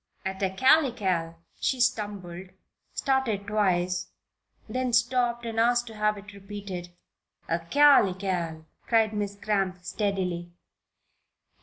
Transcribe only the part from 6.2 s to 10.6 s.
repeated. "'Acalycal,'" said Miss Cramp, steadily.